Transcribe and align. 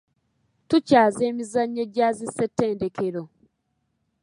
Tukyaza 0.67 1.21
emizannyo 1.29 1.83
gya 1.93 2.07
zi 2.17 2.25
Ssettendekero. 2.29 3.23